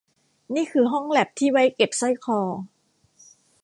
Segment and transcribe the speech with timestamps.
[0.55, 2.39] นี่คือห้องแลปที่ไว้เก็บสร้อยคอ